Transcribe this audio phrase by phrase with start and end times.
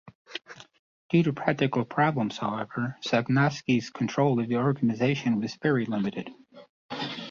[1.11, 6.31] Due to practical problems, however, Sosnkowski's control of the organization was very limited.